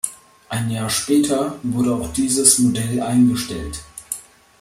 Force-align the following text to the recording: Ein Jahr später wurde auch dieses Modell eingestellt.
Ein 0.49 0.71
Jahr 0.71 0.89
später 0.89 1.59
wurde 1.61 1.93
auch 1.93 2.11
dieses 2.11 2.57
Modell 2.57 3.01
eingestellt. 3.03 3.83